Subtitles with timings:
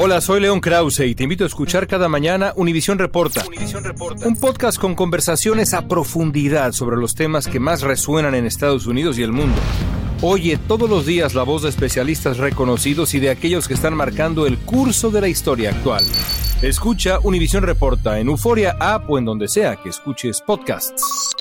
[0.00, 3.44] Hola, soy León Krause y te invito a escuchar cada mañana Univisión Reporta,
[4.24, 9.18] un podcast con conversaciones a profundidad sobre los temas que más resuenan en Estados Unidos
[9.18, 9.58] y el mundo.
[10.22, 14.46] Oye todos los días la voz de especialistas reconocidos y de aquellos que están marcando
[14.46, 16.04] el curso de la historia actual.
[16.62, 21.34] Escucha Univisión Reporta en Euforia App o en donde sea que escuches podcasts.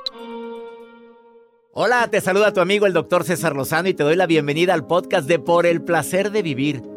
[1.74, 4.88] Hola, te saluda tu amigo el doctor César Lozano y te doy la bienvenida al
[4.88, 6.97] podcast de Por el Placer de Vivir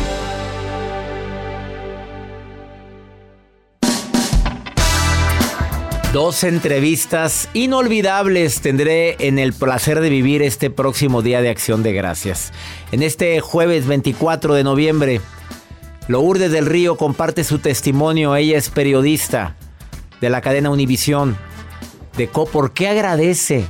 [6.13, 11.93] Dos entrevistas inolvidables tendré en el placer de vivir este próximo día de acción de
[11.93, 12.51] gracias.
[12.91, 15.21] En este jueves 24 de noviembre,
[16.09, 18.35] Lourdes del Río comparte su testimonio.
[18.35, 19.55] Ella es periodista
[20.19, 21.37] de la cadena Univisión.
[22.17, 23.63] De por qué agradece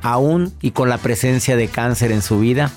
[0.00, 2.70] aún y con la presencia de cáncer en su vida.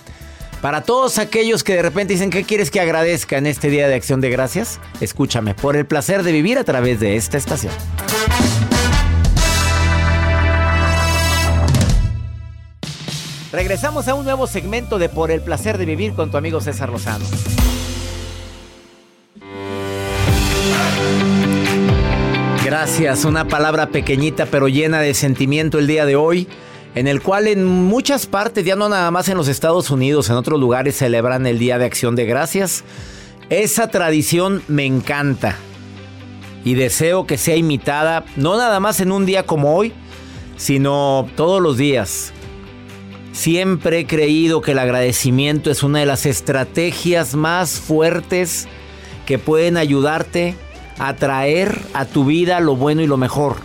[0.60, 3.94] Para todos aquellos que de repente dicen, ¿qué quieres que agradezca en este día de
[3.94, 4.80] acción de gracias?
[5.02, 7.74] Escúchame, por el placer de vivir a través de esta estación.
[13.54, 16.90] Regresamos a un nuevo segmento de Por el placer de vivir con tu amigo César
[16.90, 17.24] Lozano.
[22.66, 26.48] Gracias, una palabra pequeñita pero llena de sentimiento el día de hoy,
[26.96, 30.36] en el cual en muchas partes, ya no nada más en los Estados Unidos, en
[30.36, 32.84] otros lugares celebran el Día de Acción de Gracias.
[33.52, 35.58] Esa tradición me encanta
[36.66, 39.94] y deseo que sea imitada, no nada más en un día como hoy,
[40.58, 42.33] sino todos los días.
[43.34, 48.68] Siempre he creído que el agradecimiento es una de las estrategias más fuertes
[49.26, 50.56] que pueden ayudarte
[51.00, 53.58] a traer a tu vida lo bueno y lo mejor.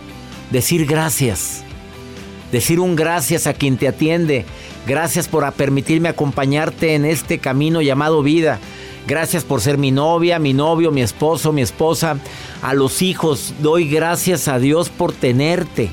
[0.49, 1.63] Decir gracias.
[2.51, 4.43] Decir un gracias a quien te atiende.
[4.87, 8.59] Gracias por permitirme acompañarte en este camino llamado vida.
[9.05, 12.17] Gracias por ser mi novia, mi novio, mi esposo, mi esposa.
[12.63, 15.89] A los hijos doy gracias a Dios por tenerte.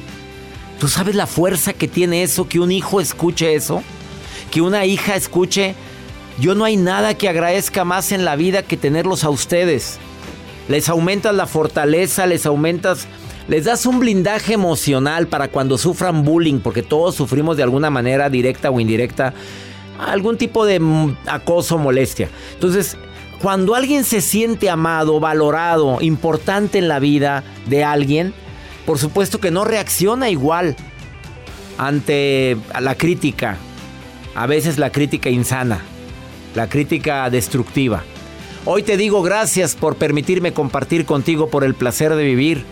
[0.79, 3.83] ¿Tú sabes la fuerza que tiene eso, que un hijo escuche eso?
[4.51, 5.75] Que una hija escuche,
[6.39, 9.99] yo no hay nada que agradezca más en la vida que tenerlos a ustedes.
[10.69, 13.07] Les aumentas la fortaleza, les aumentas,
[13.49, 18.29] les das un blindaje emocional para cuando sufran bullying, porque todos sufrimos de alguna manera,
[18.29, 19.33] directa o indirecta,
[19.99, 20.81] algún tipo de
[21.27, 22.29] acoso molestia.
[22.53, 22.99] Entonces,
[23.41, 28.35] cuando alguien se siente amado, valorado, importante en la vida de alguien,
[28.87, 30.77] por supuesto que no reacciona igual
[31.77, 33.59] ante la crítica.
[34.35, 35.81] A veces la crítica insana,
[36.55, 38.05] la crítica destructiva.
[38.65, 42.65] Hoy te digo gracias por permitirme compartir contigo por el placer de vivir.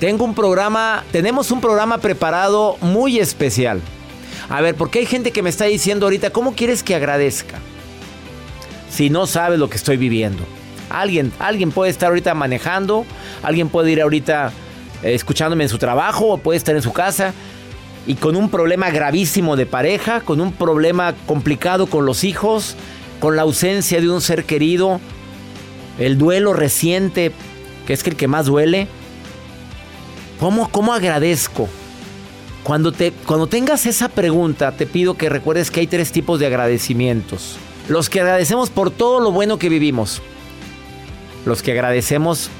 [0.00, 3.80] Tengo un programa, tenemos un programa preparado muy especial.
[4.48, 7.58] A ver, porque hay gente que me está diciendo ahorita, ¿cómo quieres que agradezca?
[8.90, 10.44] Si no sabes lo que estoy viviendo.
[10.94, 13.04] Alguien, alguien puede estar ahorita manejando,
[13.42, 14.52] alguien puede ir ahorita
[15.02, 17.34] eh, escuchándome en su trabajo o puede estar en su casa
[18.06, 22.76] y con un problema gravísimo de pareja, con un problema complicado con los hijos,
[23.18, 25.00] con la ausencia de un ser querido,
[25.98, 27.32] el duelo reciente,
[27.88, 28.86] que es el que más duele.
[30.38, 31.68] ¿Cómo, cómo agradezco?
[32.62, 36.46] Cuando, te, cuando tengas esa pregunta, te pido que recuerdes que hay tres tipos de
[36.46, 37.56] agradecimientos.
[37.88, 40.22] Los que agradecemos por todo lo bueno que vivimos
[41.44, 42.50] los que agradecemos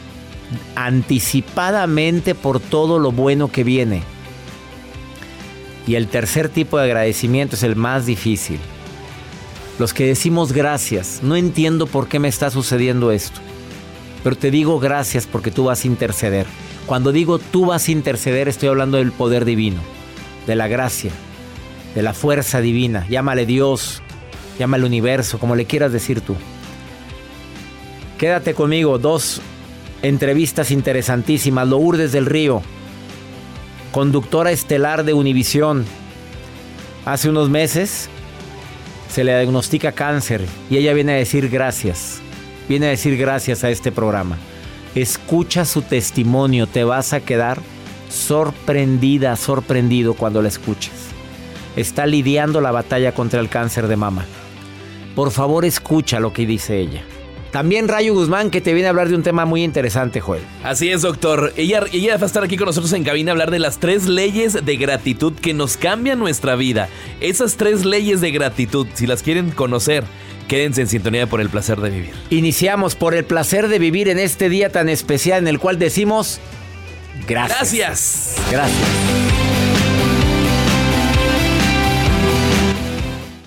[0.75, 4.03] anticipadamente por todo lo bueno que viene.
[5.87, 8.59] Y el tercer tipo de agradecimiento es el más difícil.
[9.79, 13.41] Los que decimos gracias, no entiendo por qué me está sucediendo esto,
[14.23, 16.47] pero te digo gracias porque tú vas a interceder.
[16.87, 19.81] Cuando digo tú vas a interceder, estoy hablando del poder divino,
[20.47, 21.11] de la gracia,
[21.95, 23.07] de la fuerza divina.
[23.09, 24.01] Llámale Dios,
[24.59, 26.37] llámale universo, como le quieras decir tú.
[28.19, 29.41] Quédate conmigo, dos
[30.03, 31.67] entrevistas interesantísimas.
[31.67, 32.63] Lourdes del Río,
[33.91, 35.85] conductora estelar de Univisión.
[37.05, 38.09] Hace unos meses
[39.11, 42.21] se le diagnostica cáncer y ella viene a decir gracias.
[42.69, 44.39] Viene a decir gracias a este programa.
[44.95, 47.61] Escucha su testimonio, te vas a quedar
[48.09, 50.93] sorprendida, sorprendido cuando la escuches.
[51.77, 54.25] Está lidiando la batalla contra el cáncer de mama.
[55.17, 57.03] Por favor, escucha lo que dice ella.
[57.55, 60.43] También Rayo Guzmán, que te viene a hablar de un tema muy interesante, Joel.
[60.65, 61.53] Así es, doctor.
[61.57, 64.09] Ella, ella va a estar aquí con nosotros en cabina a hablar de las tres
[64.09, 66.89] leyes de gratitud que nos cambian nuestra vida.
[67.21, 70.03] Esas tres leyes de gratitud, si las quieren conocer,
[70.49, 72.11] quédense en sintonía por el placer de vivir.
[72.31, 76.41] Iniciamos por el placer de vivir en este día tan especial en el cual decimos
[77.29, 77.73] gracias.
[77.73, 78.37] Gracias.
[78.51, 79.34] Gracias.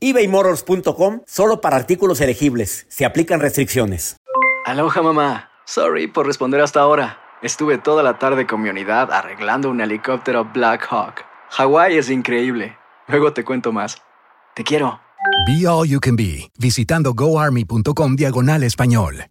[0.00, 2.86] ebaymotors.com solo para artículos elegibles.
[2.88, 4.16] Se aplican restricciones.
[4.64, 5.50] Aloha mamá.
[5.64, 7.18] Sorry por responder hasta ahora.
[7.42, 11.24] Estuve toda la tarde con mi unidad arreglando un helicóptero Black Hawk.
[11.50, 12.76] Hawái es increíble.
[13.08, 14.02] Luego te cuento más.
[14.54, 15.00] Te quiero.
[15.46, 19.26] Be All You Can Be, visitando goarmy.com diagonal español.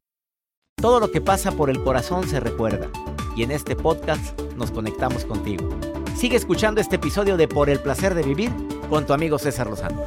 [0.75, 2.89] Todo lo que pasa por el corazón se recuerda.
[3.35, 5.69] Y en este podcast nos conectamos contigo.
[6.15, 8.49] Sigue escuchando este episodio de Por el placer de vivir
[8.89, 10.01] con tu amigo César Lozano.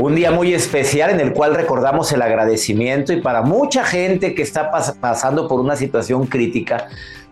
[0.00, 4.42] Un día muy especial en el cual recordamos el agradecimiento y para mucha gente que
[4.42, 6.88] está pasando por una situación crítica,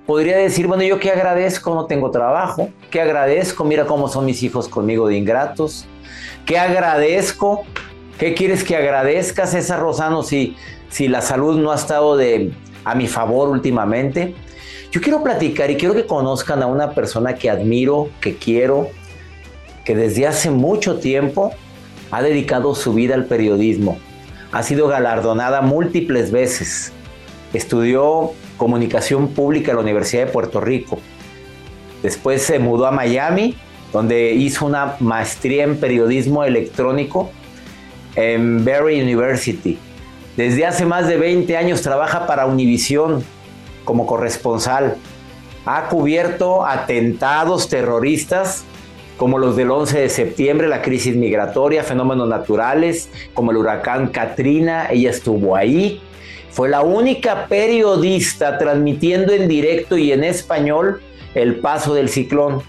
[0.07, 4.45] podría decir, bueno, yo qué agradezco, no tengo trabajo, qué agradezco, mira cómo son mis
[4.45, 5.87] hijos conmigo de ingratos,
[6.47, 7.65] qué agradezco,
[8.21, 10.57] qué quieres que agradezca César Rosano si,
[10.93, 12.53] si la salud no ha estado de,
[12.85, 14.35] a mi favor últimamente.
[14.91, 18.89] Yo quiero platicar y quiero que conozcan a una persona que admiro, que quiero,
[19.87, 21.53] que desde hace mucho tiempo
[22.11, 23.99] ha dedicado su vida al periodismo.
[24.53, 26.93] Ha sido galardonada múltiples veces.
[27.55, 31.01] Estudió comunicación pública en la Universidad de Puerto Rico.
[32.03, 33.57] Después se mudó a Miami,
[33.95, 37.31] donde hizo una maestría en periodismo electrónico
[38.15, 39.79] en Berry University.
[40.37, 43.23] Desde hace más de 20 años trabaja para Univision
[43.85, 44.97] como corresponsal.
[45.67, 48.65] Ha cubierto atentados terroristas
[49.17, 54.89] como los del 11 de septiembre, la crisis migratoria, fenómenos naturales, como el huracán Katrina,
[54.91, 56.01] ella estuvo ahí.
[56.51, 61.01] Fue la única periodista transmitiendo en directo y en español
[61.35, 62.63] el paso del ciclón.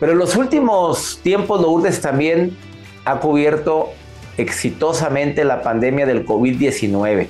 [0.00, 2.56] Pero en los últimos tiempos Lourdes también
[3.04, 3.90] ha cubierto
[4.38, 7.26] exitosamente la pandemia del COVID-19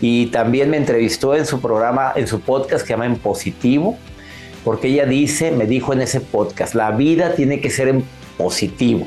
[0.00, 3.98] y también me entrevistó en su programa, en su podcast que se llama En Positivo,
[4.64, 8.04] porque ella dice, me dijo en ese podcast, la vida tiene que ser en
[8.36, 9.06] positivo.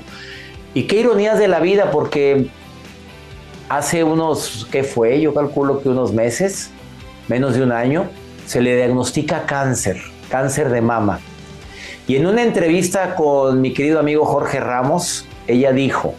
[0.73, 2.47] Y qué ironías de la vida, porque
[3.69, 5.21] hace unos, ¿qué fue?
[5.21, 6.71] Yo calculo que unos meses,
[7.27, 8.09] menos de un año,
[8.45, 9.97] se le diagnostica cáncer,
[10.29, 11.19] cáncer de mama.
[12.07, 16.15] Y en una entrevista con mi querido amigo Jorge Ramos, ella dijo,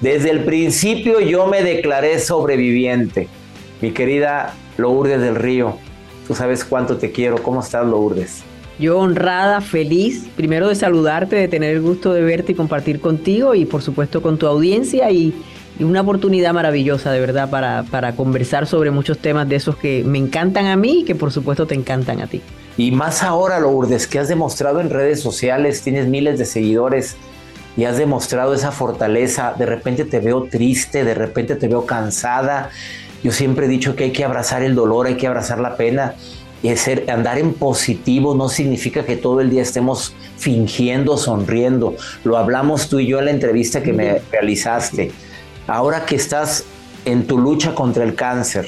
[0.00, 3.28] desde el principio yo me declaré sobreviviente.
[3.80, 5.76] Mi querida Lourdes del Río,
[6.26, 7.42] tú sabes cuánto te quiero.
[7.42, 8.42] ¿Cómo estás, Lourdes?
[8.78, 13.56] Yo honrada, feliz, primero de saludarte, de tener el gusto de verte y compartir contigo
[13.56, 15.34] y por supuesto con tu audiencia y,
[15.80, 20.18] una oportunidad maravillosa de verdad para, para conversar sobre muchos temas de esos que me
[20.18, 22.42] encantan a mí y que por supuesto te encantan a ti.
[22.76, 27.14] Y más ahora, Lourdes, que has demostrado en redes sociales, tienes miles de seguidores
[27.78, 29.54] y has demostrado esa fortaleza.
[29.56, 32.70] De repente te veo triste, de repente te veo cansada.
[33.22, 36.16] Yo siempre he dicho que hay que abrazar el dolor, hay que abrazar la pena.
[36.60, 41.94] Y ser, andar en positivo no significa que todo el día estemos fingiendo, sonriendo.
[42.24, 45.12] Lo hablamos tú y yo en la entrevista que me realizaste.
[45.68, 46.64] Ahora que estás
[47.04, 48.66] en tu lucha contra el cáncer,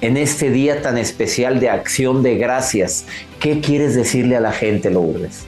[0.00, 3.04] en este día tan especial de acción de gracias,
[3.40, 5.44] ¿qué quieres decirle a la gente, Lourdes?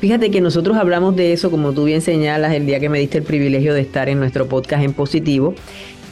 [0.00, 3.18] Fíjate que nosotros hablamos de eso, como tú bien señalas, el día que me diste
[3.18, 5.54] el privilegio de estar en nuestro podcast en positivo.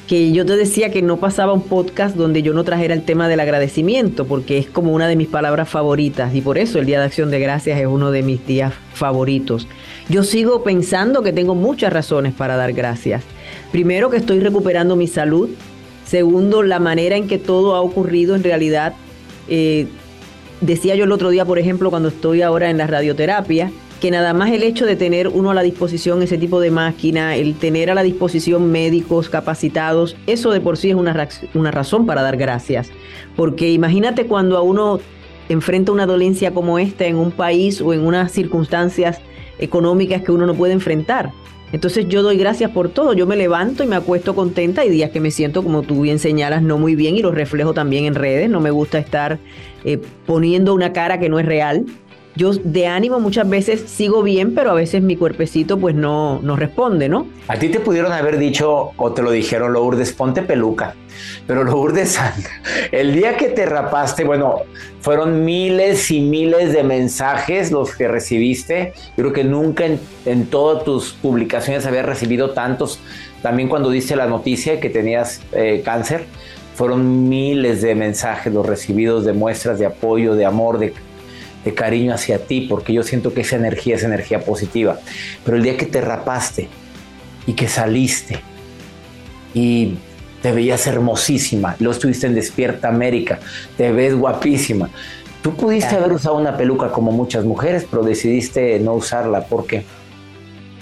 [0.06, 3.28] que yo te decía que no pasaba un podcast donde yo no trajera el tema
[3.28, 6.98] del agradecimiento, porque es como una de mis palabras favoritas y por eso el Día
[6.98, 9.68] de Acción de Gracias es uno de mis días favoritos.
[10.08, 13.22] Yo sigo pensando que tengo muchas razones para dar gracias.
[13.70, 15.50] Primero que estoy recuperando mi salud.
[16.06, 18.94] Segundo, la manera en que todo ha ocurrido en realidad.
[19.48, 19.88] Eh,
[20.60, 24.32] decía yo el otro día, por ejemplo, cuando estoy ahora en la radioterapia, que nada
[24.32, 27.90] más el hecho de tener uno a la disposición ese tipo de máquina, el tener
[27.90, 32.36] a la disposición médicos capacitados, eso de por sí es una, una razón para dar
[32.36, 32.90] gracias.
[33.34, 35.00] Porque imagínate cuando a uno
[35.48, 39.20] enfrenta una dolencia como esta en un país o en unas circunstancias
[39.58, 41.32] económicas que uno no puede enfrentar.
[41.72, 45.10] Entonces yo doy gracias por todo, yo me levanto y me acuesto contenta, hay días
[45.10, 48.14] que me siento, como tú bien señalas, no muy bien y lo reflejo también en
[48.14, 49.38] redes, no me gusta estar
[49.84, 51.84] eh, poniendo una cara que no es real,
[52.38, 56.54] yo de ánimo muchas veces sigo bien, pero a veces mi cuerpecito pues no, no
[56.54, 57.26] responde, ¿no?
[57.48, 60.94] A ti te pudieron haber dicho o te lo dijeron, Lourdes, ponte peluca.
[61.48, 62.16] Pero Lourdes,
[62.92, 64.60] el día que te rapaste, bueno,
[65.00, 68.92] fueron miles y miles de mensajes los que recibiste.
[69.16, 69.84] Yo creo que nunca
[70.24, 73.00] en, todas tus publicaciones había recibido tantos.
[73.42, 76.24] También cuando diste la noticia que tenías eh, cáncer,
[76.76, 80.94] fueron miles de mensajes los recibidos de muestras de apoyo, de amor, de
[81.68, 84.98] de cariño hacia ti, porque yo siento que esa energía es energía positiva.
[85.44, 86.68] Pero el día que te rapaste
[87.46, 88.40] y que saliste
[89.52, 89.94] y
[90.40, 93.38] te veías hermosísima, lo estuviste en Despierta América,
[93.76, 94.88] te ves guapísima.
[95.42, 99.42] Tú pudiste haber usado una peluca como muchas mujeres, pero decidiste no usarla.
[99.42, 99.84] ¿Por qué?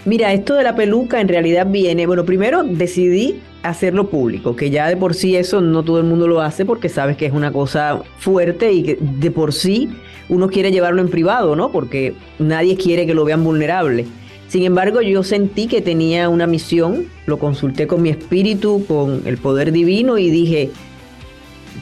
[0.05, 3.41] Mira, esto de la peluca en realidad viene, bueno, primero decidí
[3.71, 6.89] hacerlo público, que ya de por sí eso no todo el mundo lo hace porque
[6.89, 9.91] sabes que es una cosa fuerte y que de por sí
[10.29, 11.71] uno quiere llevarlo en privado, ¿no?
[11.71, 14.07] Porque nadie quiere que lo vean vulnerable.
[14.49, 19.39] Sin embargo, yo sentí que tenía una misión, lo consulté con mi espíritu, con el
[19.39, 20.71] poder divino y dije,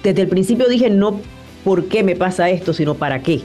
[0.03, 1.21] desde el principio dije no
[1.63, 3.41] por qué me pasa esto, sino para qué.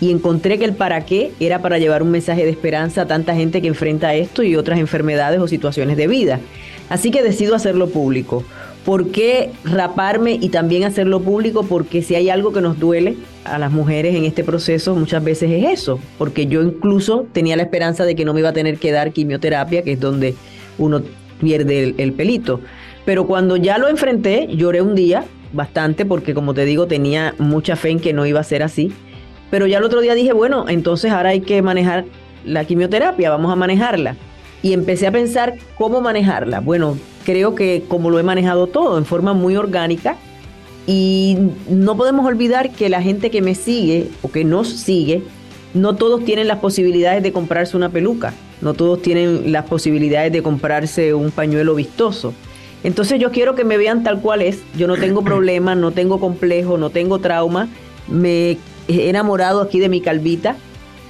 [0.00, 3.34] Y encontré que el para qué era para llevar un mensaje de esperanza a tanta
[3.34, 6.40] gente que enfrenta esto y otras enfermedades o situaciones de vida.
[6.92, 8.44] Así que decido hacerlo público.
[8.84, 11.62] ¿Por qué raparme y también hacerlo público?
[11.62, 15.50] Porque si hay algo que nos duele a las mujeres en este proceso, muchas veces
[15.50, 15.98] es eso.
[16.18, 19.12] Porque yo incluso tenía la esperanza de que no me iba a tener que dar
[19.12, 20.34] quimioterapia, que es donde
[20.76, 21.00] uno
[21.40, 22.60] pierde el, pelito.
[23.06, 27.74] Pero cuando ya lo enfrenté, lloré un día bastante porque como te digo tenía mucha
[27.74, 28.92] fe en que no iba a ser así.
[29.50, 32.04] Pero ya el otro día dije, bueno, entonces ahora hay que manejar
[32.44, 34.14] la quimioterapia, vamos a manejarla.
[34.62, 36.60] Y empecé a pensar cómo manejarla.
[36.60, 40.16] Bueno, creo que como lo he manejado todo, en forma muy orgánica.
[40.86, 41.36] Y
[41.68, 45.22] no podemos olvidar que la gente que me sigue o que nos sigue,
[45.74, 50.42] no todos tienen las posibilidades de comprarse una peluca, no todos tienen las posibilidades de
[50.42, 52.34] comprarse un pañuelo vistoso.
[52.84, 56.18] Entonces yo quiero que me vean tal cual es, yo no tengo problema, no tengo
[56.18, 57.68] complejo, no tengo trauma,
[58.08, 60.56] me he enamorado aquí de mi calvita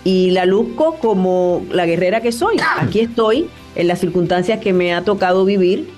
[0.05, 2.57] y la luzco como la guerrera que soy.
[2.79, 5.89] Aquí estoy en las circunstancias que me ha tocado vivir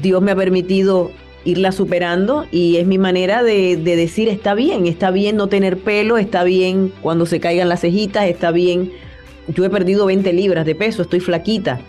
[0.00, 1.10] Dios me ha permitido
[1.44, 6.18] irla superando y es mi manera de, decir está bien, está bien no tener pelo,
[6.18, 8.92] está bien cuando se caigan las cejitas, está bien.
[9.48, 11.80] Yo he perdido 20 libras de peso, estoy flaquita.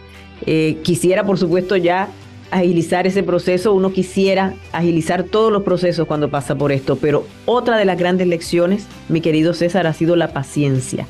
[0.46, 2.08] Eh, quisiera, por supuesto, ya
[2.52, 7.78] agilizar ese proceso, uno quisiera agilizar todos los procesos cuando pasa por esto, pero otra
[7.78, 11.06] de las grandes lecciones, mi querido César, ha sido la paciencia.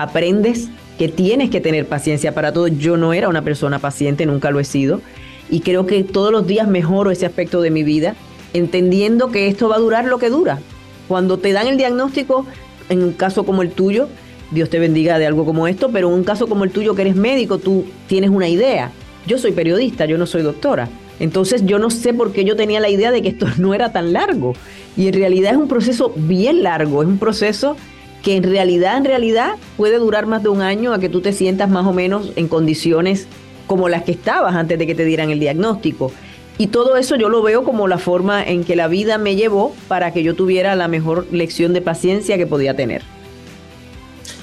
[0.00, 2.68] Aprendes que tienes que tener paciencia para todo.
[2.68, 5.02] Yo no era una persona paciente, nunca lo he sido
[5.50, 8.14] y creo que todos los días mejoro ese aspecto de mi vida,
[8.54, 10.60] entendiendo que esto va a durar lo que dura.
[11.08, 12.46] Cuando te dan el diagnóstico,
[12.88, 14.08] en un caso como el tuyo,
[14.52, 17.02] Dios te bendiga de algo como esto, pero en un caso como el tuyo que
[17.02, 18.92] eres médico, tú tienes una idea.
[19.26, 20.88] Yo soy periodista, yo no soy doctora.
[21.18, 23.92] Entonces yo no sé por qué yo tenía la idea de que esto no era
[23.92, 24.54] tan largo.
[24.96, 27.76] Y en realidad es un proceso bien largo, es un proceso
[28.22, 31.32] que en realidad, en realidad puede durar más de un año a que tú te
[31.32, 33.26] sientas más o menos en condiciones
[33.66, 36.12] como las que estabas antes de que te dieran el diagnóstico.
[36.58, 39.74] Y todo eso yo lo veo como la forma en que la vida me llevó
[39.88, 43.02] para que yo tuviera la mejor lección de paciencia que podía tener.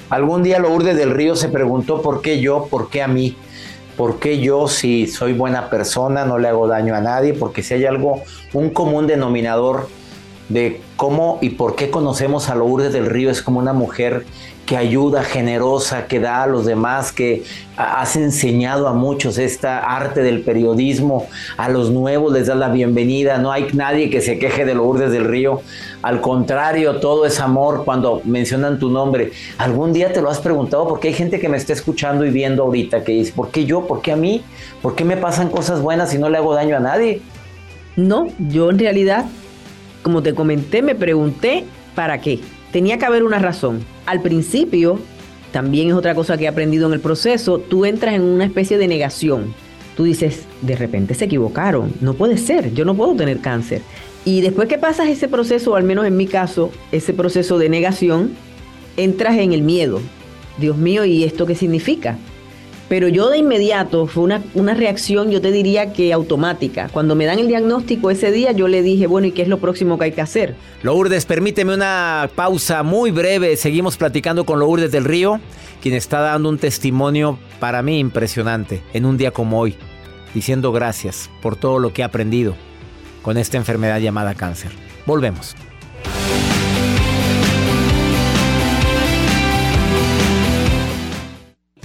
[0.10, 3.36] Algún día Lourdes del Río se preguntó por qué yo, por qué a mí,
[3.98, 7.74] por qué yo si soy buena persona, no le hago daño a nadie, porque si
[7.74, 9.90] hay algo, un común denominador
[10.50, 14.26] de cómo y por qué conocemos a Lourdes del Río es como una mujer
[14.66, 17.44] que ayuda, generosa, que da a los demás, que
[17.78, 21.26] has enseñado a muchos esta arte del periodismo,
[21.56, 25.12] a los nuevos les das la bienvenida, no hay nadie que se queje de Lourdes
[25.12, 25.62] del Río,
[26.02, 29.32] al contrario, todo es amor cuando mencionan tu nombre.
[29.58, 30.88] ¿Algún día te lo has preguntado?
[30.88, 33.88] Porque hay gente que me está escuchando y viendo ahorita que dice, ¿por qué yo?
[33.88, 34.44] ¿Por qué a mí?
[34.82, 37.22] ¿Por qué me pasan cosas buenas y no le hago daño a nadie?
[37.96, 39.26] No, yo en realidad,
[40.08, 42.40] como te comenté, me pregunté para qué.
[42.72, 43.82] Tenía que haber una razón.
[44.06, 45.02] Al principio,
[45.52, 48.78] también es otra cosa que he aprendido en el proceso, tú entras en una especie
[48.78, 49.54] de negación.
[49.98, 53.82] Tú dices, de repente se equivocaron, no puede ser, yo no puedo tener cáncer.
[54.24, 57.68] Y después que pasas ese proceso, o al menos en mi caso, ese proceso de
[57.68, 58.32] negación,
[58.96, 60.00] entras en el miedo.
[60.58, 62.18] Dios mío, ¿y esto qué significa?
[62.90, 66.90] Pero yo de inmediato fue una, una, reacción, yo te diría que automática.
[66.92, 69.60] Cuando me dan el diagnóstico ese día, yo le dije, bueno, ¿y qué es lo
[69.60, 70.56] próximo que hay que hacer?
[70.84, 73.58] Lourdes, permíteme una pausa muy breve.
[73.58, 75.42] Seguimos platicando con Lourdes del Río,
[75.82, 79.76] quien está dando un testimonio para mí impresionante en un día como hoy,
[80.34, 82.56] diciendo gracias por todo lo que ha aprendido
[83.22, 84.72] con esta enfermedad llamada cáncer.
[85.06, 85.56] Volvemos.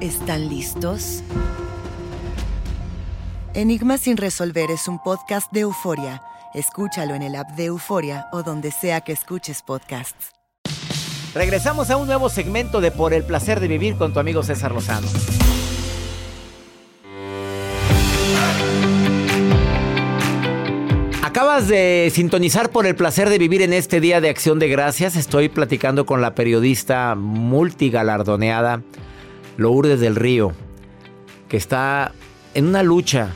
[0.00, 1.24] ¿Están listos?
[3.52, 6.22] Enigma sin resolver es un podcast de euforia.
[6.54, 10.30] Escúchalo en el app de Euforia o donde sea que escuches podcasts.
[11.34, 14.70] Regresamos a un nuevo segmento de Por el placer de vivir con tu amigo César
[14.70, 15.08] Lozano.
[21.24, 25.16] Acabas de sintonizar por el placer de vivir en este día de acción de gracias.
[25.16, 28.84] Estoy platicando con la periodista multigalardoneada
[29.58, 30.52] Lourdes del Río,
[31.48, 32.12] que está
[32.54, 33.30] en una lucha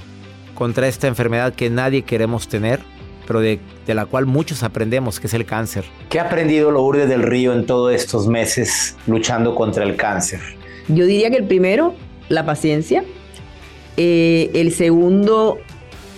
[0.54, 2.78] contra esta enfermedad que nadie queremos tener,
[3.26, 5.84] pero de, de, la cual muchos aprendemos, que es el cáncer.
[6.08, 10.40] ¿Qué ha aprendido Lourdes del Río en todos estos meses luchando contra el cáncer?
[10.86, 11.92] Yo diría que el primero,
[12.28, 13.04] la paciencia.
[13.96, 15.58] Eh, el segundo,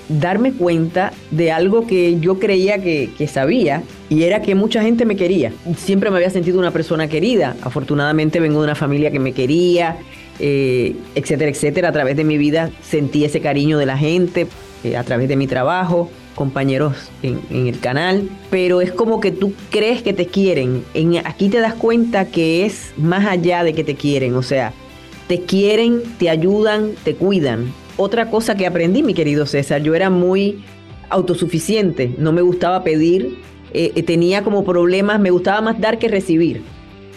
[0.09, 5.17] darme cuenta de algo que yo creía que, sabía y era que mucha gente me
[5.17, 5.53] quería.
[5.77, 7.57] Siempre me había sentido una persona querida.
[7.63, 9.97] Afortunadamente vengo de una familia que me quería,
[10.39, 11.89] eh, etcétera, etcétera.
[11.89, 14.47] A través de mi vida sentí ese cariño de la gente,
[14.85, 18.29] eh, a través de mi trabajo, compañeros en, el canal.
[18.51, 20.85] Pero es como que tú crees que te quieren.
[20.93, 24.35] En, aquí te das cuenta que es más allá de que te quieren.
[24.35, 24.73] O sea,
[25.29, 30.11] te quieren, te ayudan, te cuidan otra cosa que aprendí, mi querido César, yo era
[30.11, 30.65] muy
[31.11, 33.39] autosuficiente, no me gustaba pedir,
[33.73, 36.63] eh, tenía como problemas, me gustaba más dar que recibir.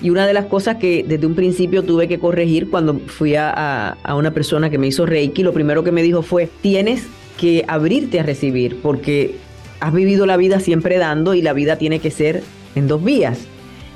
[0.01, 3.89] Y una de las cosas que desde un principio tuve que corregir cuando fui a,
[4.03, 7.07] a una persona que me hizo Reiki, lo primero que me dijo fue, tienes
[7.39, 9.35] que abrirte a recibir, porque
[9.79, 12.43] has vivido la vida siempre dando y la vida tiene que ser
[12.75, 13.39] en dos vías.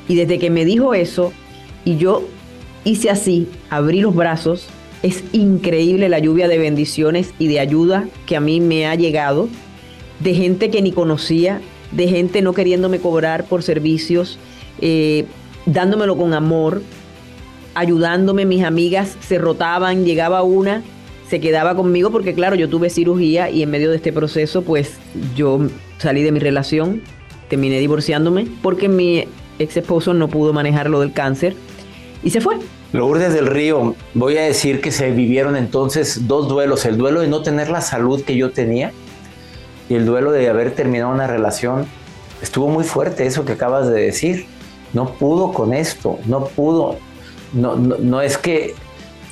[0.07, 1.31] Y desde que me dijo eso,
[1.85, 2.27] y yo
[2.83, 4.67] hice así, abrí los brazos,
[5.03, 9.49] es increíble la lluvia de bendiciones y de ayuda que a mí me ha llegado,
[10.19, 11.61] de gente que ni conocía,
[11.91, 14.37] de gente no queriéndome cobrar por servicios,
[14.79, 15.25] eh,
[15.65, 16.81] dándomelo con amor,
[17.73, 18.45] ayudándome.
[18.45, 20.83] Mis amigas se rotaban, llegaba una,
[21.27, 24.97] se quedaba conmigo porque claro, yo tuve cirugía y en medio de este proceso pues
[25.35, 25.61] yo
[25.97, 27.01] salí de mi relación,
[27.49, 29.25] terminé divorciándome porque mi
[29.57, 31.55] ex esposo no pudo manejar lo del cáncer
[32.23, 32.57] y se fue.
[32.93, 37.29] Lourdes del Río, voy a decir que se vivieron entonces dos duelos, el duelo de
[37.29, 38.91] no tener la salud que yo tenía
[39.87, 41.85] y el duelo de haber terminado una relación.
[42.41, 44.45] Estuvo muy fuerte eso que acabas de decir.
[44.91, 46.97] No pudo con esto, no pudo.
[47.53, 48.75] No, no, es que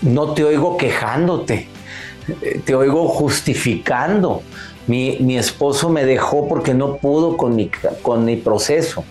[0.01, 1.67] no te oigo quejándote,
[2.63, 4.41] te oigo justificando.
[4.87, 7.69] Mi, mi esposo me dejó porque no pudo con mi,
[8.01, 9.03] con mi proceso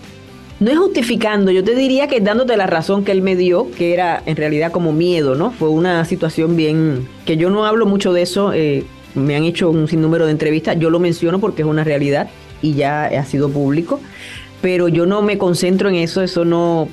[0.59, 3.93] no es justificando, yo te diría que dándote la razón que él me dio, que
[3.93, 5.51] era en realidad como miedo, ¿no?
[5.51, 8.83] Fue una situación bien, que yo no hablo mucho de eso, eh,
[9.15, 12.29] me han hecho un sinnúmero de entrevistas, yo lo menciono porque es una realidad
[12.61, 14.01] y ya ha sido público,
[14.61, 16.89] pero yo no me concentro en eso, eso no,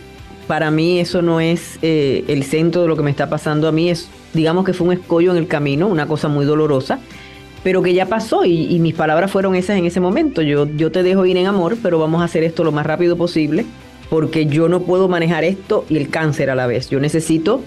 [0.47, 3.73] para mí eso no es eh, el centro de lo que me está pasando a
[3.73, 7.01] mí, es, digamos que fue un escollo en el camino, una cosa muy dolorosa
[7.67, 10.41] pero que ya pasó y, mis palabras fueron esas en ese momento.
[10.41, 13.17] Yo, yo te dejo ir en amor, pero vamos a hacer esto lo más rápido
[13.17, 13.67] posible
[14.09, 16.91] porque yo no puedo manejar esto y el cáncer a la vez.
[16.91, 17.65] Yo necesito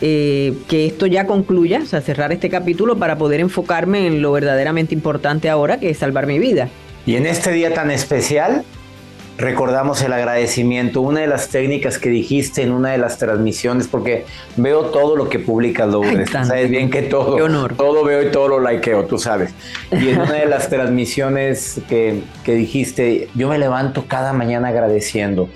[0.00, 4.32] eh, que esto ya concluya, o sea, cerrar este capítulo para poder enfocarme en lo
[4.32, 6.70] verdaderamente importante ahora, que es salvar mi vida.
[7.04, 8.64] Y en este día tan especial,
[9.38, 11.00] recordamos el agradecimiento.
[11.00, 14.24] Una de las técnicas que dijiste en una de las transmisiones, porque
[14.56, 16.30] veo todo lo que publicas, Lourdes.
[16.30, 17.36] Sabes bien que todo,
[17.76, 19.52] todo veo y todo lo likeo, tú sabes.
[19.92, 25.48] Y en una de las transmisiones que, que dijiste, yo me levanto cada mañana agradeciendo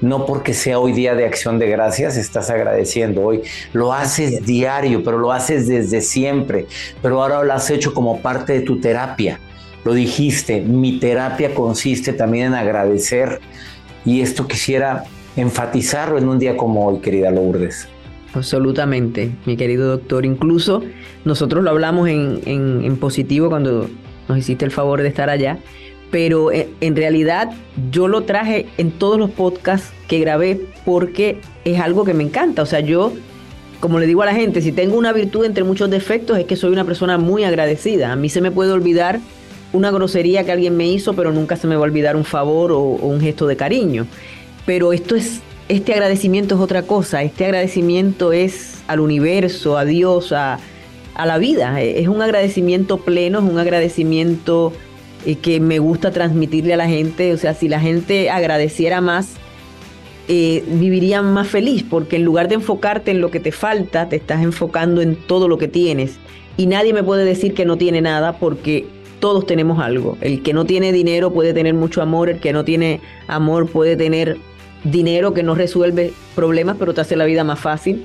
[0.00, 3.42] no porque sea hoy día de acción de gracias, estás agradeciendo hoy.
[3.72, 6.66] Lo haces diario, pero lo haces desde siempre.
[7.02, 9.40] Pero ahora lo has hecho como parte de tu terapia.
[9.84, 13.40] Lo dijiste, mi terapia consiste también en agradecer
[14.04, 15.04] y esto quisiera
[15.36, 17.88] enfatizarlo en un día como hoy, querida Lourdes.
[18.32, 20.24] Absolutamente, mi querido doctor.
[20.24, 20.82] Incluso
[21.24, 23.88] nosotros lo hablamos en, positivo cuando
[24.28, 25.58] nos hiciste el favor de estar allá,
[26.10, 27.50] pero en, en realidad
[27.90, 32.62] yo lo traje en todos los podcasts que grabé porque es algo que me encanta.
[32.62, 33.12] O sea, yo,
[33.80, 36.56] como le digo a la gente, si tengo una virtud entre muchos defectos es que
[36.56, 38.12] soy una persona muy agradecida.
[38.12, 39.20] A mí se me puede olvidar
[39.74, 42.72] una grosería que alguien me hizo, pero nunca se me va a olvidar un favor
[42.72, 44.06] o, un gesto de cariño.
[44.64, 47.22] Pero esto es, este agradecimiento es otra cosa.
[47.22, 50.58] Este agradecimiento es al universo, a Dios, a,
[51.26, 51.80] la vida.
[51.80, 54.72] Es un agradecimiento pleno, es un agradecimiento
[55.26, 57.32] eh, que me gusta transmitirle a la gente.
[57.32, 59.34] O sea, si la gente agradeciera más,
[60.28, 64.16] eh, vivirían más feliz, porque en lugar de enfocarte en lo que te falta, te
[64.16, 66.18] estás enfocando en todo lo que tienes.
[66.56, 68.86] Y nadie me puede decir que no tiene nada, porque
[69.24, 70.18] todos tenemos algo.
[70.20, 73.96] El que no tiene dinero puede tener mucho amor, el que no tiene amor puede
[73.96, 74.36] tener
[74.84, 78.04] dinero que no resuelve problemas, pero te hace la vida más fácil.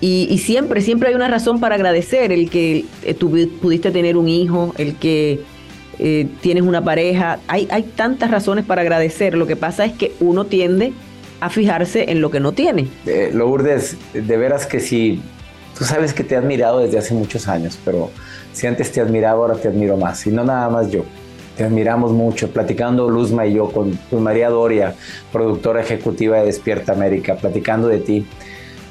[0.00, 3.30] Y, siempre, siempre hay una razón para agradecer, el que eh, tú
[3.62, 5.38] pudiste tener un hijo, el que
[6.00, 10.14] eh, tienes una pareja, hay, hay tantas razones para agradecer, lo que pasa es que
[10.18, 10.92] uno tiende
[11.38, 12.88] a fijarse en lo que no tiene.
[13.06, 15.22] Eh, Lourdes, de veras que sí,
[15.78, 18.10] tú sabes que te he admirado desde hace muchos años, pero
[18.56, 20.26] si antes te admiraba, ahora te admiro más.
[20.26, 21.04] Y no nada más yo.
[21.58, 22.48] Te admiramos mucho.
[22.48, 24.94] Platicando Luzma y yo con, María Doria,
[25.30, 28.26] productora ejecutiva de Despierta América, platicando de ti.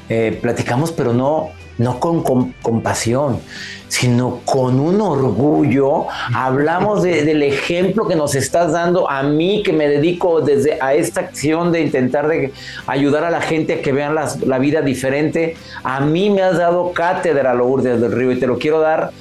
[0.08, 1.50] Eh, platicamos, pero no,
[1.80, 2.22] no con,
[2.62, 3.40] compasión,
[3.88, 6.06] sino con un orgullo.
[6.36, 11.22] Hablamos del ejemplo que nos estás dando a mí, que me dedico desde a esta
[11.22, 12.54] acción de intentar de
[12.86, 15.56] ayudar a la gente a que vean la vida diferente.
[15.84, 19.12] A mí me has dado cátedra, Lourdes del Río, y te lo quiero dar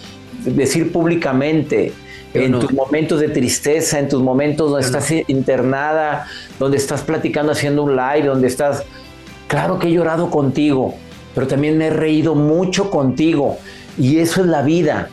[0.44, 1.92] decir públicamente,
[2.34, 6.26] en tus momentos de tristeza, en tus momentos donde estás internada,
[6.58, 8.82] donde estás platicando haciendo un live, donde estás,
[9.46, 10.94] claro que he llorado contigo,
[11.34, 13.58] pero también me he reído mucho contigo.
[13.96, 15.08] Y eso es la vida.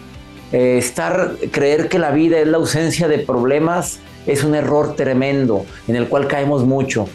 [0.52, 5.66] Eh, estar, creer que la vida es la ausencia de problemas es un error tremendo
[5.88, 7.08] en el cual caemos mucho.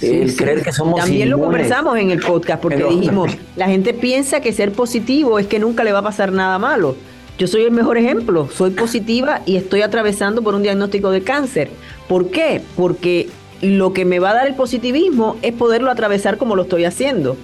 [0.00, 4.40] el creer que somos También lo conversamos en el podcast porque dijimos, la gente piensa
[4.40, 6.96] que ser positivo es que nunca le va a pasar nada malo.
[7.38, 11.70] Yo soy el mejor ejemplo, soy positiva y estoy atravesando por un diagnóstico de cáncer.
[12.08, 12.60] ¿Por qué?
[12.76, 13.28] Porque
[13.62, 17.36] lo que me va a dar el positivismo es poderlo atravesar como lo estoy haciendo.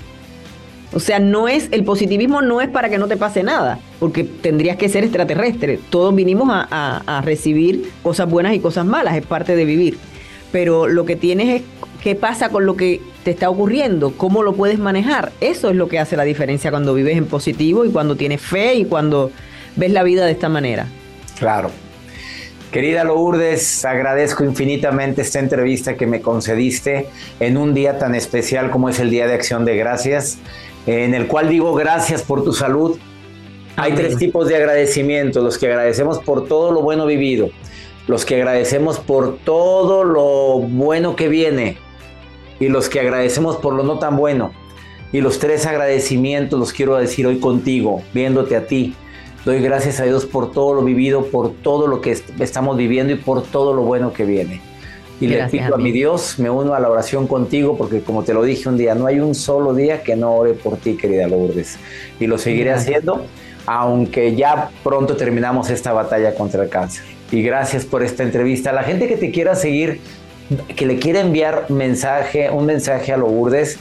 [0.92, 4.24] O sea, no es, el positivismo no es para que no te pase nada, porque
[4.24, 5.78] tendrías que ser extraterrestre.
[5.90, 9.96] Todos vinimos a, a recibir cosas buenas y cosas malas, es parte de vivir.
[10.50, 11.62] Pero lo que tienes es
[12.02, 15.30] qué pasa con lo que te está ocurriendo, cómo lo puedes manejar.
[15.40, 18.74] Eso es lo que hace la diferencia cuando vives en positivo y cuando tienes fe
[18.74, 19.30] y cuando
[19.76, 20.86] ves la vida de esta manera.
[21.38, 21.70] Claro.
[22.74, 27.06] Querida Lourdes, agradezco infinitamente esta entrevista que me concediste
[27.38, 30.38] en un día tan especial como es el Día de Acción de Gracias,
[30.86, 32.98] en el cual digo gracias por tu salud.
[33.76, 37.50] Hay tres tipos de agradecimiento, los que agradecemos por todo lo bueno vivido,
[38.08, 41.78] los que agradecemos por todo lo bueno que viene
[42.58, 44.52] y los que agradecemos por lo no tan bueno.
[45.12, 48.96] Y los tres agradecimientos los quiero decir hoy contigo, viéndote a ti.
[49.44, 53.16] Doy gracias a Dios por todo lo vivido, por todo lo que estamos viviendo y
[53.16, 54.62] por todo lo bueno que viene.
[55.20, 58.32] Y le pido a, mi Dios, me uno a la oración contigo, porque como te
[58.32, 61.28] lo dije un día, no hay un solo día que no ore por ti, querida
[61.28, 61.78] Lourdes.
[62.18, 63.24] Y lo seguiré haciendo,
[63.66, 67.04] aunque ya pronto terminamos esta batalla contra el cáncer.
[67.30, 68.70] Y gracias por esta entrevista.
[68.70, 70.00] A la gente que te quiera seguir,
[70.74, 73.78] que le quiera enviar mensaje, un mensaje a Lourdes,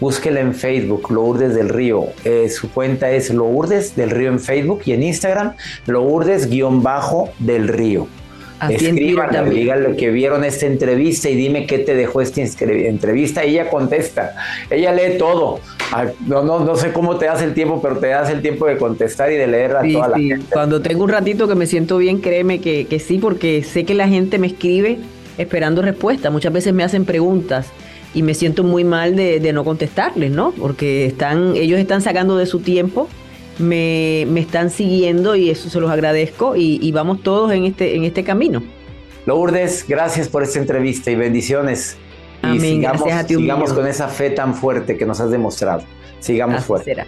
[0.00, 2.06] búsquela en Facebook, Lourdes del Río.
[2.24, 5.52] Eh, su cuenta es Lourdes del Río en Facebook y en Instagram,
[5.86, 8.08] Lourdes-del Río.
[8.68, 13.42] Escríbanle, díganle que vieron esta entrevista y dime qué te dejó esta entrevista.
[13.42, 14.34] ella contesta,
[14.68, 15.60] ella lee todo.
[16.26, 18.76] No, no, no sé cómo te das el tiempo, pero te das el tiempo de
[18.76, 20.46] contestar y de leer a toda la gente.
[20.50, 23.94] Cuando tengo un ratito que me siento bien, créeme que, que sí, porque sé que
[23.94, 24.98] la gente me escribe
[25.38, 26.30] esperando respuesta.
[26.30, 27.72] Muchas veces me hacen preguntas
[28.14, 30.52] y me siento muy mal de, no contestarles, ¿no?
[30.52, 33.08] Porque están, ellos están sacando de su tiempo,
[33.58, 38.24] me, están siguiendo y eso se los agradezco y, vamos todos en este, en este
[38.24, 38.62] camino.
[39.26, 41.96] Lourdes, gracias por esta entrevista y bendiciones.
[42.42, 45.30] Y Amén, sigamos, gracias a ti, sigamos con esa fe tan fuerte que nos has
[45.30, 45.82] demostrado.
[46.20, 46.84] Sigamos Así fuerte.
[46.86, 47.06] será.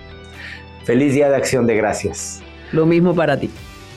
[0.84, 2.42] Feliz día de acción de gracias.
[2.72, 3.50] Lo mismo para ti.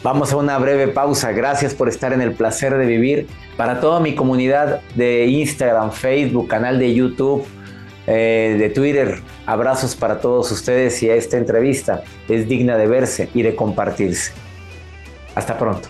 [0.06, 1.32] Vamos a una breve pausa.
[1.32, 3.26] Gracias por estar en el placer de vivir.
[3.58, 7.44] Para toda mi comunidad de Instagram, Facebook, canal de YouTube,
[8.06, 13.42] eh, de Twitter, abrazos para todos ustedes y esta entrevista es digna de verse y
[13.42, 14.32] de compartirse.
[15.34, 15.90] Hasta pronto.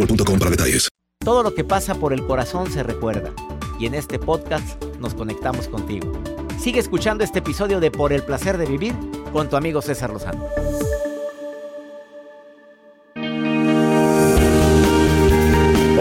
[0.01, 0.87] boostmobile.com para detalles.
[1.23, 3.31] Todo lo que pasa por el corazón se recuerda.
[3.79, 6.11] Y en este podcast nos conectamos contigo.
[6.59, 8.93] Sigue escuchando este episodio de Por el placer de vivir
[9.31, 10.45] con tu amigo César Lozano.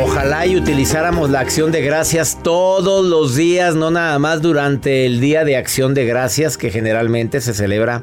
[0.02, 5.20] Ojalá y utilizáramos la acción de gracias todos los días, no nada más durante el
[5.20, 8.02] Día de Acción de Gracias que generalmente se celebra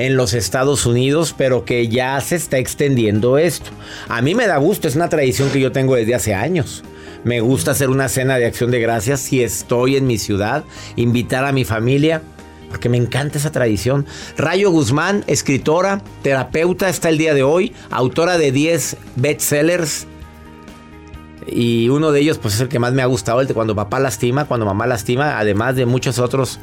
[0.00, 3.70] en los Estados Unidos, pero que ya se está extendiendo esto.
[4.08, 6.82] A mí me da gusto, es una tradición que yo tengo desde hace años.
[7.22, 10.64] Me gusta hacer una cena de acción de gracias si estoy en mi ciudad,
[10.96, 12.22] invitar a mi familia,
[12.70, 14.06] porque me encanta esa tradición.
[14.38, 20.06] Rayo Guzmán, escritora, terapeuta, está el día de hoy, autora de 10 bestsellers.
[21.46, 23.74] Y uno de ellos, pues es el que más me ha gustado, el de cuando
[23.74, 26.58] papá lastima, cuando mamá lastima, además de muchos otros.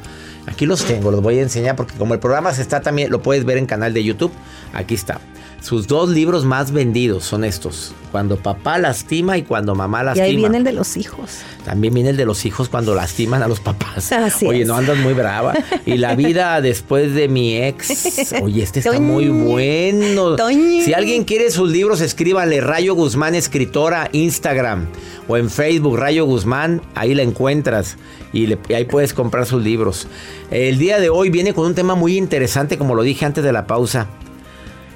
[0.48, 3.22] Aquí los tengo, los voy a enseñar porque como el programa se está también, lo
[3.22, 4.32] puedes ver en canal de YouTube.
[4.74, 5.20] Aquí está.
[5.62, 10.26] Sus dos libros más vendidos son estos: Cuando papá lastima y cuando mamá Y lastima.
[10.26, 11.40] ahí viene el de los hijos.
[11.66, 14.12] También viene el de los hijos cuando lastiman a los papás.
[14.14, 14.68] Así Oye, es.
[14.68, 15.54] no andas muy brava.
[15.86, 18.34] Y la vida después de mi ex.
[18.42, 20.36] Oye, este está muy bueno.
[20.36, 20.84] Toñi.
[20.84, 24.86] Si alguien quiere sus libros, escríbanle Rayo Guzmán Escritora, Instagram
[25.28, 26.82] o en Facebook, Rayo Guzmán.
[26.96, 27.98] Ahí la encuentras
[28.32, 30.08] y, le- y ahí puedes comprar sus libros.
[30.52, 33.52] El día de hoy viene con un tema muy interesante, como lo dije antes de
[33.52, 34.08] la pausa.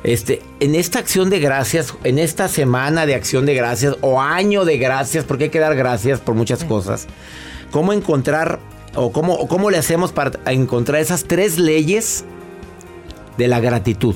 [0.03, 4.65] Este, en esta acción de gracias, en esta semana de acción de gracias o año
[4.65, 7.07] de gracias, porque hay que dar gracias por muchas cosas.
[7.69, 8.59] ¿Cómo encontrar
[8.95, 12.25] o cómo, o cómo le hacemos para encontrar esas tres leyes
[13.37, 14.15] de la gratitud?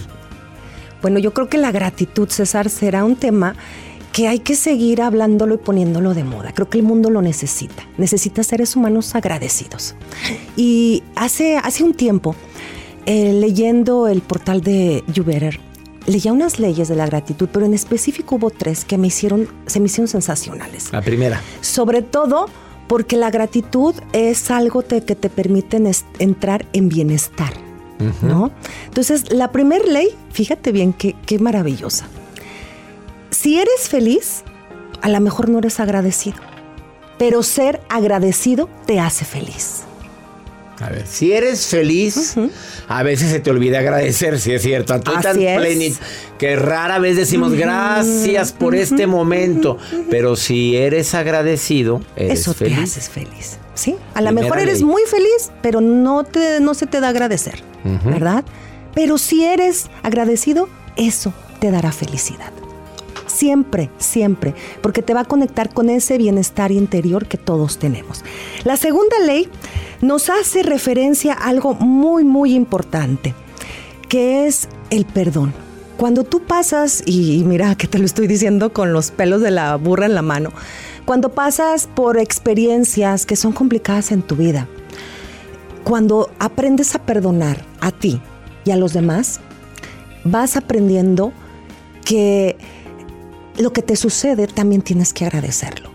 [1.02, 3.56] Bueno, yo creo que la gratitud, César, será un tema
[4.12, 6.52] que hay que seguir hablándolo y poniéndolo de moda.
[6.54, 7.88] Creo que el mundo lo necesita.
[7.98, 9.93] Necesita seres humanos agradecidos.
[10.56, 12.36] Y hace, hace un tiempo,
[13.06, 15.60] eh, leyendo el portal de YouBetter,
[16.07, 19.79] leía unas leyes de la gratitud, pero en específico hubo tres que me hicieron, se
[19.79, 20.91] me hicieron sensacionales.
[20.91, 21.41] La primera.
[21.61, 22.47] Sobre todo
[22.87, 25.81] porque la gratitud es algo te- que te permite
[26.19, 27.53] entrar en bienestar,
[28.21, 28.51] ¿no?
[28.85, 32.05] Entonces, la primera ley, fíjate bien qué, qué maravillosa.
[33.31, 34.43] Si eres feliz,
[35.01, 36.37] a lo mejor no eres agradecido,
[37.17, 39.85] pero ser agradecido te hace feliz.
[40.81, 42.35] A ver, si eres feliz,
[42.88, 44.93] a veces se te olvida agradecer, si es cierto.
[44.93, 45.59] Estoy tan es.
[45.59, 45.95] plenit
[46.38, 49.77] que rara vez decimos gracias por este momento.
[50.09, 52.77] Pero si eres agradecido, eres Eso feliz.
[52.77, 53.57] te haces feliz.
[53.73, 53.95] ¿Sí?
[54.13, 54.85] A lo mejor eres ley.
[54.85, 57.63] muy feliz, pero no, te, no se te da agradecer.
[58.03, 58.43] ¿verdad?
[58.93, 62.51] Pero si eres agradecido, eso te dará felicidad.
[63.36, 68.24] Siempre, siempre, porque te va a conectar con ese bienestar interior que todos tenemos.
[68.63, 69.50] La segunda ley
[70.00, 73.34] nos hace referencia a algo muy, muy importante,
[74.08, 75.54] que es el perdón.
[75.98, 79.76] Cuando tú pasas, y mira que te lo estoy diciendo con los pelos de la
[79.76, 80.52] burra en la mano,
[81.04, 84.69] cuando pasas por experiencias que son complicadas en tu vida,
[85.84, 88.21] cuando aprendes a perdonar a ti
[88.63, 89.41] y a los demás,
[90.24, 91.34] vas aprendiendo
[92.06, 92.56] que
[93.57, 95.89] lo que te sucede también tienes que agradecerlo.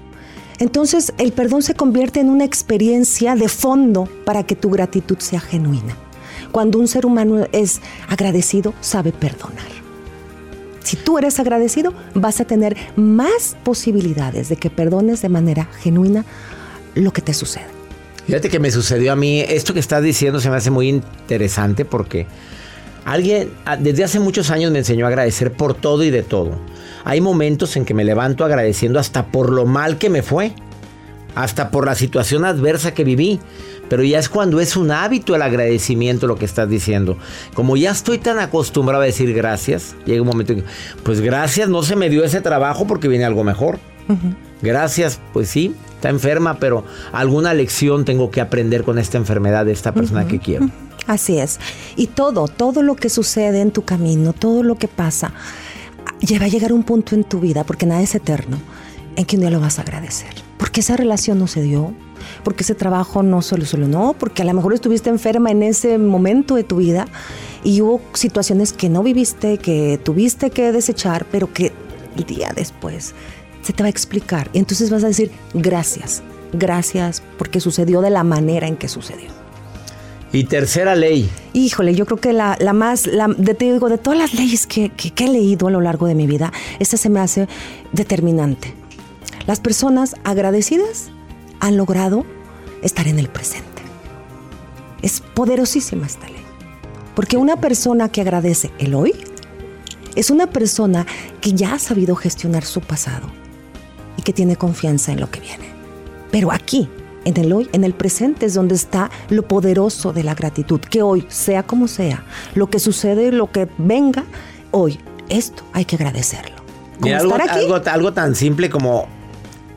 [0.59, 5.41] Entonces el perdón se convierte en una experiencia de fondo para que tu gratitud sea
[5.41, 5.97] genuina.
[6.53, 9.69] Cuando un ser humano es agradecido, sabe perdonar.
[10.83, 16.25] Si tú eres agradecido, vas a tener más posibilidades de que perdones de manera genuina
[16.95, 17.67] lo que te sucede.
[18.27, 21.85] Fíjate que me sucedió a mí, esto que estás diciendo se me hace muy interesante
[21.85, 22.27] porque
[23.05, 26.59] alguien ah, desde hace muchos años me enseñó a agradecer por todo y de todo.
[27.05, 30.53] Hay momentos en que me levanto agradeciendo hasta por lo mal que me fue,
[31.35, 33.41] hasta por la situación adversa que viví.
[33.89, 37.19] Pero ya es cuando es un hábito el agradecimiento lo que estás diciendo.
[37.55, 40.69] Como ya estoy tan acostumbrado a decir gracias, llega un momento en que,
[41.03, 43.81] pues gracias, no se me dio ese trabajo porque viene algo mejor.
[44.63, 49.73] Gracias, pues sí, está enferma, pero alguna lección tengo que aprender con esta enfermedad de
[49.73, 50.69] esta persona que quiero.
[51.07, 51.59] Así es.
[51.97, 55.33] Y todo, todo lo que sucede en tu camino, todo lo que pasa,
[56.21, 58.59] lleva a llegar un punto en tu vida, porque nada es eterno,
[59.17, 60.35] en que un día lo vas a agradecer.
[60.59, 61.93] Porque esa relación no se dio,
[62.45, 66.55] porque ese trabajo no se solucionó, porque a lo mejor estuviste enferma en ese momento
[66.55, 67.07] de tu vida
[67.65, 71.73] y hubo situaciones que no viviste, que tuviste que desechar, pero que
[72.17, 73.15] el día después
[73.63, 74.51] se te va a explicar.
[74.53, 79.31] Y entonces vas a decir, gracias, gracias porque sucedió de la manera en que sucedió.
[80.33, 81.29] Y tercera ley.
[81.53, 84.91] Híjole, yo creo que la, más, la, de, te digo, de todas las leyes que,
[84.91, 87.49] que he leído a lo largo de mi vida, esta se me hace
[87.93, 88.75] determinante.
[89.47, 91.11] Las personas agradecidas
[91.59, 92.25] han logrado
[92.83, 93.83] estar en el presente.
[95.03, 96.45] Es poderosísima esta ley.
[97.15, 99.13] Porque una persona que agradece el hoy
[100.15, 101.07] es una persona
[101.41, 103.29] que ya ha sabido gestionar su pasado
[104.17, 105.67] y que tiene confianza en lo que viene.
[106.31, 106.89] Pero aquí,
[107.25, 111.03] en el hoy, en el presente es donde está lo poderoso de la gratitud, que
[111.03, 114.25] hoy, sea como sea, lo que sucede, lo que venga,
[114.71, 116.57] hoy, esto hay que agradecerlo.
[117.03, 119.09] algo, algo, algo tan simple como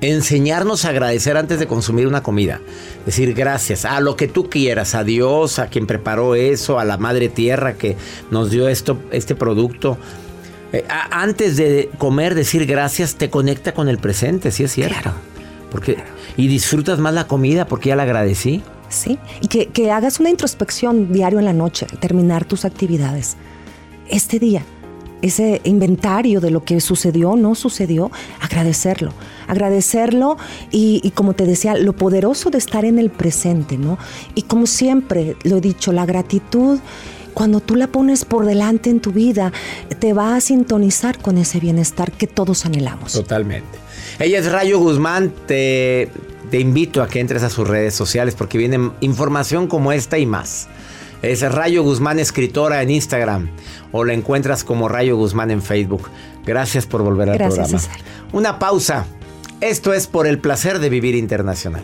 [0.01, 2.59] enseñarnos a agradecer antes de consumir una comida.
[3.05, 6.97] Decir gracias a lo que tú quieras, a Dios, a quien preparó eso, a la
[6.97, 7.95] madre tierra que
[8.29, 9.97] nos dio esto, este producto.
[10.73, 15.01] Eh, antes de comer, decir gracias te conecta con el presente, sí es cierto.
[15.01, 15.32] Claro.
[15.73, 15.97] Porque,
[16.37, 18.61] Y disfrutas más la comida porque ya la agradecí.
[18.89, 23.37] Sí, y que, que hagas una introspección diario en la noche, terminar tus actividades.
[24.07, 24.63] Este día,
[25.23, 29.13] ese inventario de lo que sucedió o no sucedió, agradecerlo.
[29.47, 30.37] Agradecerlo
[30.69, 33.97] y, como te decía, lo poderoso de estar en el presente, ¿no?
[34.35, 36.79] Y como siempre lo he dicho, la gratitud
[37.33, 39.51] cuando tú la pones por delante en tu vida,
[39.97, 43.13] te va a sintonizar con ese bienestar que todos anhelamos.
[43.13, 43.82] Totalmente.
[44.19, 46.09] Ella es Rayo Guzmán, te,
[46.51, 50.25] te invito a que entres a sus redes sociales porque viene información como esta y
[50.25, 50.67] más.
[51.21, 53.49] Es Rayo Guzmán Escritora en Instagram
[53.91, 56.09] o la encuentras como Rayo Guzmán en Facebook.
[56.45, 57.79] Gracias por volver al Gracias, programa.
[57.79, 57.97] César.
[58.33, 59.05] Una pausa.
[59.61, 61.83] Esto es por el placer de vivir internacional.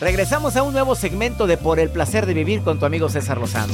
[0.00, 3.38] Regresamos a un nuevo segmento de Por el placer de vivir con tu amigo César
[3.38, 3.72] Lozano.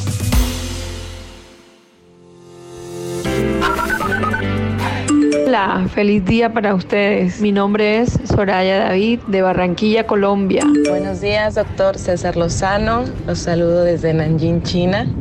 [5.45, 7.41] Hola, feliz día para ustedes.
[7.41, 10.65] Mi nombre es Soraya David de Barranquilla, Colombia.
[10.89, 13.05] Buenos días, doctor César Lozano.
[13.27, 15.13] Los saludo desde Nanjing, China.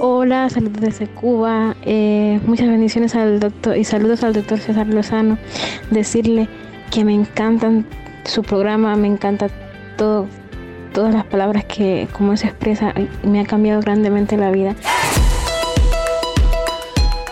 [0.00, 1.74] Hola, saludos desde Cuba.
[1.82, 5.36] Eh, muchas bendiciones al doctor y saludos al doctor César Lozano.
[5.90, 6.48] Decirle
[6.92, 7.84] que me encantan
[8.24, 9.48] su programa, me encanta
[9.96, 10.28] todo
[10.94, 14.74] todas las palabras que, como se expresa, me ha cambiado grandemente la vida.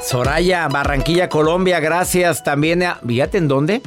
[0.04, 2.44] Soraya, Barranquilla, Colombia, gracias.
[2.44, 3.80] También, fíjate en dónde.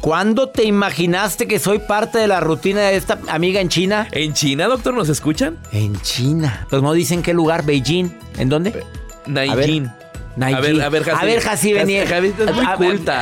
[0.00, 4.08] ¿Cuándo te imaginaste que soy parte de la rutina de esta amiga en China?
[4.10, 4.94] ¿En China, doctor?
[4.94, 5.58] ¿Nos escuchan?
[5.70, 6.66] En China.
[6.68, 8.08] Pues no dicen qué lugar, Beijing.
[8.38, 8.84] ¿En dónde?
[9.26, 9.86] Naijin.
[10.40, 12.04] A ver, a ver, A ver, Jassi, venía.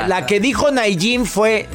[0.06, 1.68] La que dijo Naijin fue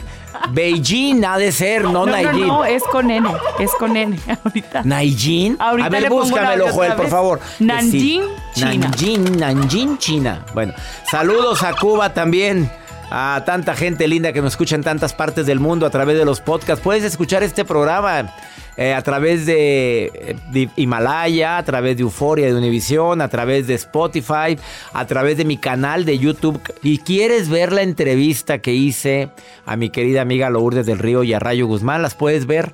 [0.50, 3.30] Beijing ha de ser, no, no No, no, es con N,
[3.60, 4.82] es con N ahorita.
[4.84, 5.58] ¿Naijin?
[5.60, 7.40] a ver, búscamelo, Joel, por favor.
[7.60, 8.24] Nanjing,
[8.54, 8.88] China.
[8.88, 10.46] Nanjing, Nanjing, China.
[10.54, 10.74] Bueno,
[11.10, 12.72] saludos a Cuba también.
[13.10, 16.26] A tanta gente linda que nos escucha en tantas partes del mundo a través de
[16.26, 16.84] los podcasts.
[16.84, 18.34] Puedes escuchar este programa
[18.78, 23.76] eh, a través de, de Himalaya, a través de Euforia de Univisión, a través de
[23.76, 24.58] Spotify,
[24.94, 26.60] a través de mi canal de YouTube.
[26.84, 29.30] Y quieres ver la entrevista que hice
[29.66, 32.74] a mi querida amiga Lourdes del Río y a Rayo Guzmán, las puedes ver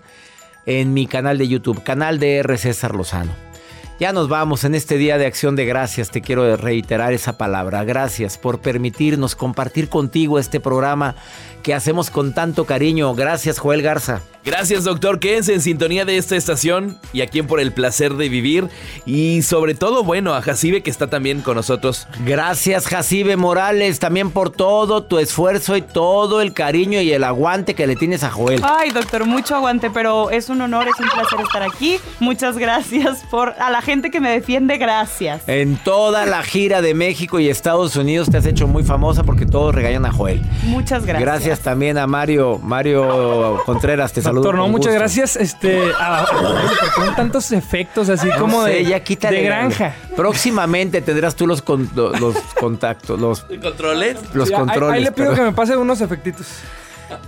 [0.66, 2.58] en mi canal de YouTube, canal de R.
[2.58, 3.51] César Lozano.
[4.02, 6.10] Ya nos vamos en este día de acción de gracias.
[6.10, 7.84] Te quiero reiterar esa palabra.
[7.84, 11.14] Gracias por permitirnos compartir contigo este programa
[11.62, 13.14] que hacemos con tanto cariño.
[13.16, 14.22] Gracias, Joel Garza.
[14.44, 15.20] Gracias, doctor.
[15.20, 18.70] Quédense en sintonía de esta estación y aquí en Por el Placer de Vivir.
[19.06, 22.08] Y sobre todo, bueno, a Jacibe que está también con nosotros.
[22.26, 27.76] Gracias, Jacibe Morales, también por todo tu esfuerzo y todo el cariño y el aguante
[27.76, 28.62] que le tienes a Joel.
[28.64, 32.00] Ay, doctor, mucho aguante, pero es un honor, es un placer estar aquí.
[32.20, 35.48] Muchas gracias por a la gente que me defiende, gracias.
[35.48, 39.46] En toda la gira de México y Estados Unidos te has hecho muy famosa porque
[39.46, 40.42] todos regañan a Joel.
[40.64, 41.22] Muchas gracias.
[41.22, 44.44] Gracias también a Mario, Mario Contreras, te saludo.
[44.44, 45.00] Doctor, no, con muchas gusto.
[45.00, 45.36] gracias.
[45.36, 49.00] Este, a- porque son tantos efectos así No como sé, de, ya
[49.30, 49.96] de granja.
[50.16, 54.18] Próximamente tendrás tú los, con- los contactos, los, ¿Controles?
[54.34, 54.96] los Sí, ahí- controles.
[54.98, 56.48] Ahí, le pido pero- que me pase unos efectitos.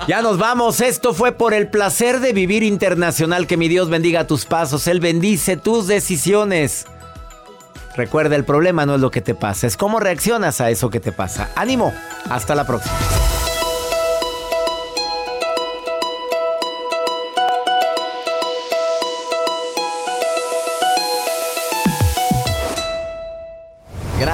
[0.07, 0.80] Ya nos vamos.
[0.80, 3.47] Esto fue por el placer de vivir internacional.
[3.47, 4.88] Que mi Dios bendiga tus pasos.
[4.88, 6.86] Él bendice tus decisiones.
[7.95, 10.99] Recuerda, el problema no es lo que te pasa, es cómo reaccionas a eso que
[10.99, 11.49] te pasa.
[11.55, 11.93] Ánimo.
[12.30, 12.95] Hasta la próxima.